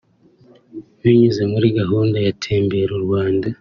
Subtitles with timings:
[1.01, 3.47] binyuze muri gahunda ya Tembera u Rwanda